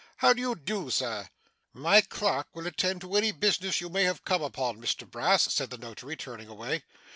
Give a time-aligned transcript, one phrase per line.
[0.17, 1.29] How do you do, sir?'
[1.73, 5.69] 'My clerk will attend to any business you may have come upon, Mr Brass,' said
[5.69, 6.83] the notary, turning away.